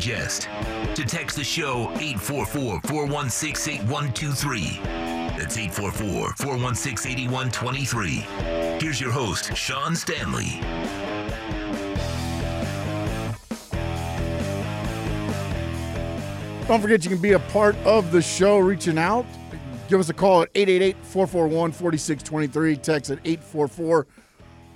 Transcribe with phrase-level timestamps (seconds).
[0.00, 0.48] digest.
[0.94, 4.80] To text the show 844 416 8123.
[5.38, 8.08] That's 844 416 8123.
[8.80, 10.60] Here's your host, Sean Stanley.
[16.66, 19.26] Don't forget you can be a part of the show reaching out.
[19.88, 22.76] Give us a call at 888 441 4623.
[22.76, 24.06] Text at 844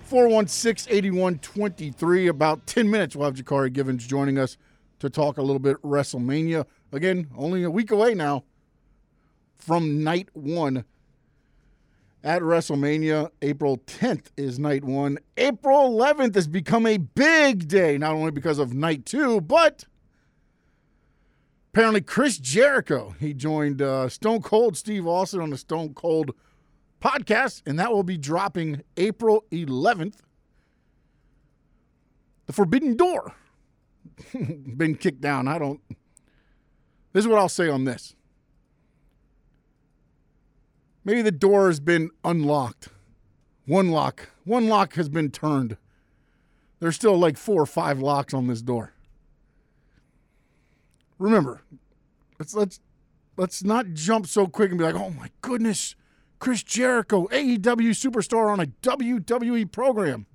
[0.00, 2.26] 416 8123.
[2.26, 4.56] About 10 minutes, we'll have Jakari Givens joining us
[4.98, 6.66] to talk a little bit WrestleMania.
[6.92, 8.44] Again, only a week away now
[9.58, 10.84] from night one
[12.22, 13.30] at WrestleMania.
[13.42, 15.18] April 10th is night one.
[15.36, 19.84] April 11th has become a big day, not only because of night two, but
[21.72, 23.14] apparently Chris Jericho.
[23.20, 26.32] He joined uh, Stone Cold Steve Austin on the Stone Cold
[27.02, 30.16] podcast, and that will be dropping April 11th.
[32.46, 33.34] The Forbidden Door
[34.76, 35.48] been kicked down.
[35.48, 35.80] I don't.
[37.12, 38.14] This is what I'll say on this.
[41.04, 42.88] Maybe the door has been unlocked.
[43.66, 45.76] One lock, one lock has been turned.
[46.78, 48.92] There's still like four or five locks on this door
[51.18, 51.62] remember,
[52.38, 52.80] let's let's
[53.36, 55.94] let's not jump so quick and be like, oh my goodness,
[56.38, 60.26] Chris Jericho, AEW superstar on a WWE program.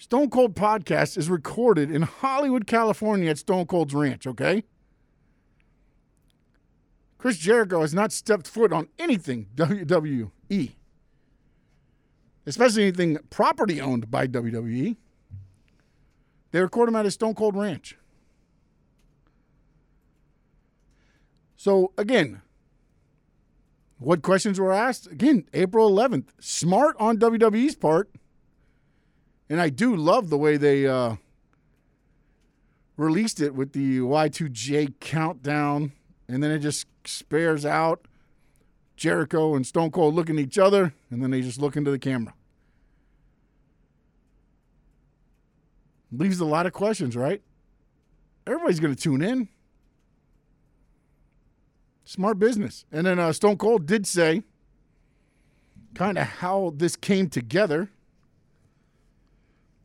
[0.00, 4.64] Stone Cold Podcast is recorded in Hollywood, California at Stone Cold's Ranch, okay?
[7.18, 10.72] Chris Jericho has not stepped foot on anything WWE,
[12.46, 14.96] especially anything property owned by WWE.
[16.50, 17.98] They record him at his Stone Cold Ranch.
[21.58, 22.40] So again,
[23.98, 25.08] what questions were asked?
[25.08, 26.28] Again, April 11th.
[26.40, 28.10] Smart on WWE's part.
[29.50, 31.16] And I do love the way they uh,
[32.96, 35.90] released it with the Y2J countdown.
[36.28, 38.06] And then it just spares out
[38.96, 40.94] Jericho and Stone Cold looking at each other.
[41.10, 42.32] And then they just look into the camera.
[46.12, 47.42] Leaves a lot of questions, right?
[48.46, 49.48] Everybody's going to tune in.
[52.04, 52.84] Smart business.
[52.92, 54.44] And then uh, Stone Cold did say
[55.94, 57.90] kind of how this came together.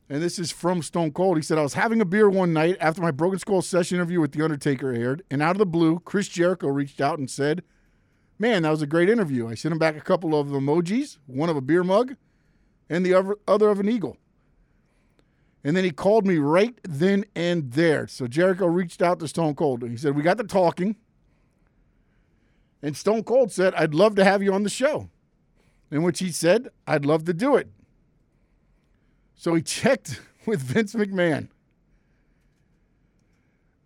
[0.07, 1.37] And this is from Stone Cold.
[1.37, 4.21] He said, I was having a beer one night after my Broken Skull session interview
[4.21, 5.23] with The Undertaker aired.
[5.31, 7.63] And out of the blue, Chris Jericho reached out and said,
[8.37, 9.47] Man, that was a great interview.
[9.47, 12.15] I sent him back a couple of emojis, one of a beer mug
[12.89, 14.17] and the other of an eagle.
[15.63, 18.07] And then he called me right then and there.
[18.07, 19.81] So Jericho reached out to Stone Cold.
[19.81, 20.95] And he said, We got to talking.
[22.83, 25.09] And Stone Cold said, I'd love to have you on the show.
[25.89, 27.69] In which he said, I'd love to do it.
[29.35, 31.49] So he checked with Vince McMahon.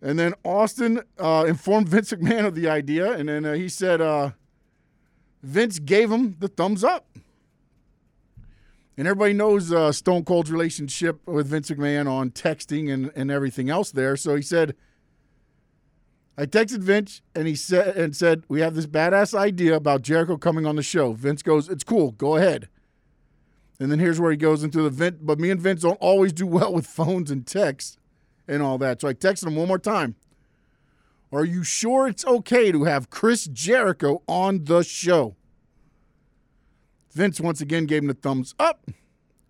[0.02, 3.12] And then Austin uh, informed Vince McMahon of the idea.
[3.12, 4.30] And then uh, he said, uh,
[5.42, 7.06] Vince gave him the thumbs up.
[8.96, 13.70] And everybody knows uh, Stone Cold's relationship with Vince McMahon on texting and, and everything
[13.70, 14.16] else there.
[14.16, 14.74] So he said,
[16.36, 20.38] I texted Vince and he said and said we have this badass idea about Jericho
[20.38, 21.12] coming on the show.
[21.12, 22.12] Vince goes, "It's cool.
[22.12, 22.68] Go ahead."
[23.80, 25.26] And then here's where he goes into the vent.
[25.26, 27.96] But me and Vince don't always do well with phones and texts
[28.46, 29.00] and all that.
[29.00, 30.16] So I texted him one more time.
[31.32, 35.36] Are you sure it's okay to have Chris Jericho on the show?
[37.12, 38.90] Vince once again gave him the thumbs up,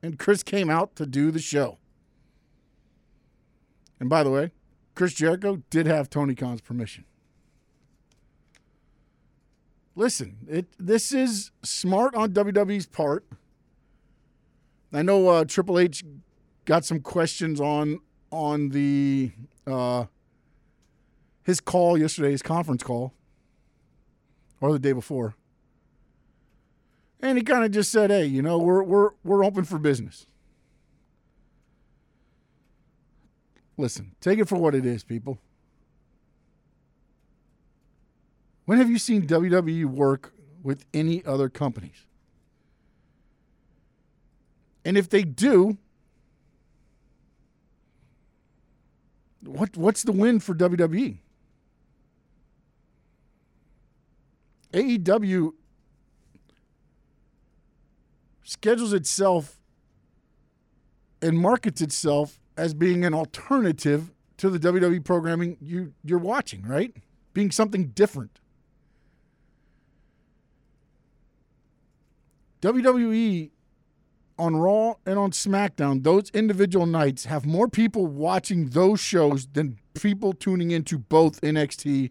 [0.03, 1.79] and Chris came out to do the show.
[3.99, 4.53] And by the way,
[4.95, 7.05] Chris Jericho did have Tony Khan's permission.
[9.97, 13.27] Listen, it this is smart on WWE's part.
[14.93, 16.05] I know uh, Triple H
[16.65, 19.33] got some questions on on the
[19.67, 20.07] uh,
[21.45, 23.15] his call yesterday, his conference call,
[24.61, 25.35] or the day before,
[27.21, 30.27] and he kind of just said, "Hey, you know, we're we're we're open for business."
[33.77, 35.39] Listen, take it for what it is, people.
[38.67, 42.07] When have you seen WWE work with any other companies?
[44.85, 45.79] And if they do,
[49.45, 51.19] what what's the win for WWE?
[54.73, 55.53] AEW
[58.45, 59.61] schedules itself
[61.21, 66.95] and markets itself as being an alternative to the WWE programming you you're watching, right?
[67.35, 68.41] Being something different.
[72.63, 73.51] WWE
[74.41, 79.79] on Raw and on SmackDown, those individual nights have more people watching those shows than
[79.95, 82.11] people tuning into both NXT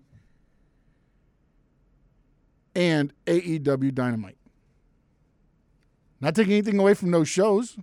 [2.76, 4.38] and AEW Dynamite.
[6.22, 7.78] Not taking anything away from those shows.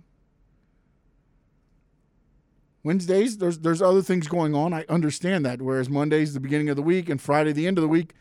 [2.83, 4.73] Wednesdays, there's there's other things going on.
[4.73, 5.61] I understand that.
[5.61, 8.13] Whereas Monday's the beginning of the week and Friday the end of the week,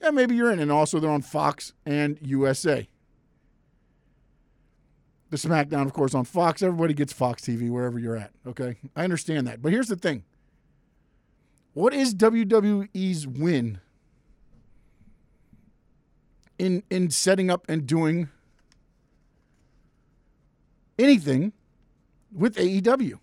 [0.00, 0.58] yeah, maybe you're in.
[0.58, 2.88] And also they're on Fox and USA.
[5.30, 6.62] The SmackDown, of course, on Fox.
[6.62, 8.30] Everybody gets Fox TV wherever you're at.
[8.46, 9.60] Okay, I understand that.
[9.60, 10.24] But here's the thing:
[11.74, 13.80] what is WWE's win
[16.58, 18.28] in in setting up and doing
[20.98, 21.52] anything
[22.32, 23.18] with AEW?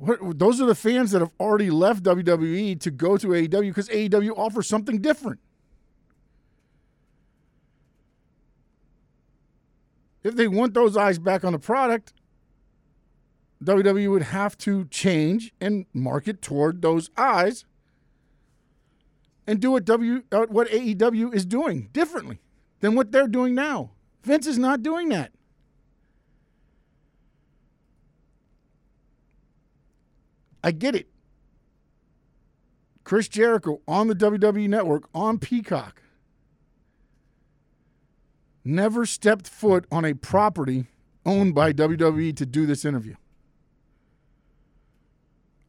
[0.00, 4.36] Those are the fans that have already left WWE to go to AEW because AEW
[4.36, 5.40] offers something different.
[10.22, 12.12] If they want those eyes back on the product,
[13.64, 17.64] WWE would have to change and market toward those eyes
[19.46, 22.40] and do what W uh, what AEW is doing differently
[22.80, 23.90] than what they're doing now.
[24.22, 25.32] Vince is not doing that.
[30.62, 31.08] I get it.
[33.04, 36.02] Chris Jericho on the WWE network on Peacock
[38.64, 40.86] never stepped foot on a property
[41.24, 43.14] owned by WWE to do this interview.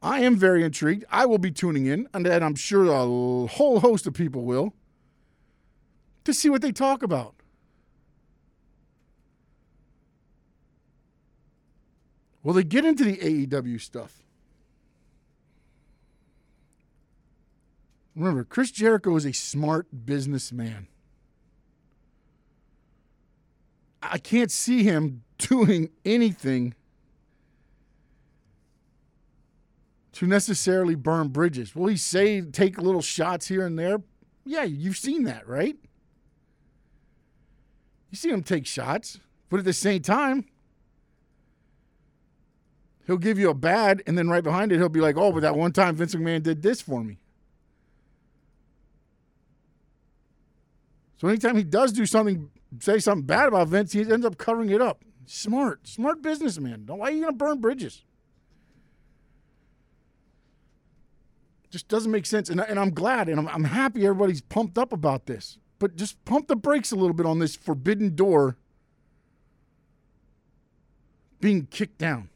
[0.02, 1.04] I am very intrigued.
[1.10, 4.74] I will be tuning in, and I'm sure a whole host of people will,
[6.24, 7.34] to see what they talk about.
[12.42, 14.24] Will they get into the AEW stuff?
[18.16, 20.88] Remember, Chris Jericho is a smart businessman.
[24.12, 26.74] I can't see him doing anything
[30.12, 31.74] to necessarily burn bridges.
[31.74, 34.02] Will he say take little shots here and there?
[34.44, 35.76] Yeah, you've seen that, right?
[38.10, 39.18] You see him take shots,
[39.48, 40.44] but at the same time,
[43.06, 45.40] he'll give you a bad, and then right behind it, he'll be like, "Oh, but
[45.40, 47.16] that one time Vince McMahon did this for me."
[51.16, 52.50] So anytime he does do something,
[52.80, 55.04] say something bad about Vince, he ends up covering it up.
[55.26, 56.84] Smart, smart businessman.
[56.86, 58.02] Why are you going to burn bridges?
[61.70, 62.50] Just doesn't make sense.
[62.50, 65.58] And, and I'm glad and I'm, I'm happy everybody's pumped up about this.
[65.78, 68.56] But just pump the brakes a little bit on this forbidden door
[71.40, 72.28] being kicked down.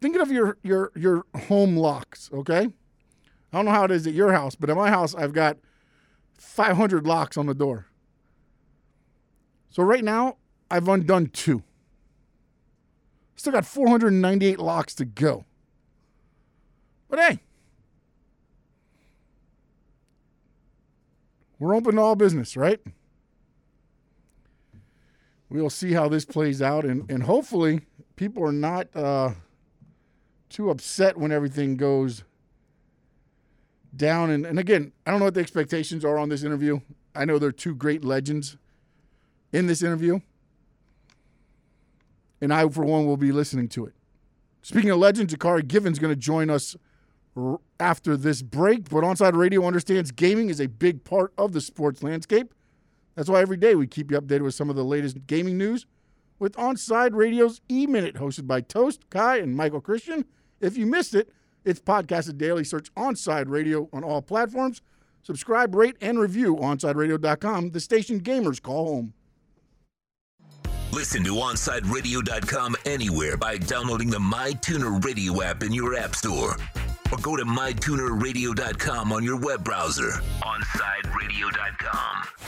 [0.00, 2.68] Think of your your your home locks, okay?
[3.52, 5.58] I don't know how it is at your house, but at my house I've got
[6.36, 7.86] 500 locks on the door.
[9.70, 10.36] So right now,
[10.70, 11.62] I've undone two.
[13.36, 15.44] Still got 498 locks to go.
[17.08, 17.40] But hey,
[21.58, 22.80] we're open to all business, right?
[25.48, 27.82] We'll see how this plays out, and, and hopefully,
[28.16, 29.34] people are not uh,
[30.48, 32.24] too upset when everything goes
[33.96, 34.30] down.
[34.30, 36.80] And, and again, I don't know what the expectations are on this interview.
[37.14, 38.56] I know there are two great legends
[39.52, 40.20] in this interview.
[42.40, 43.94] And I, for one, will be listening to it.
[44.62, 46.76] Speaking of legends, Jakari Given's going to join us
[47.36, 48.88] r- after this break.
[48.88, 52.52] But Onside Radio understands gaming is a big part of the sports landscape.
[53.14, 55.86] That's why every day we keep you updated with some of the latest gaming news
[56.38, 60.24] with Onside Radio's E Minute, hosted by Toast, Kai, and Michael Christian.
[60.60, 61.30] If you missed it,
[61.64, 62.64] it's podcasted daily.
[62.64, 64.82] Search Onside Radio on all platforms.
[65.22, 69.14] Subscribe, rate, and review OnsideRadio.com, the station gamers call home.
[70.92, 76.56] Listen to OnsideRadio.com anywhere by downloading the MyTuner Radio app in your app store.
[77.10, 80.10] Or go to MyTunerRadio.com on your web browser.
[80.42, 82.44] OnsideRadio.com.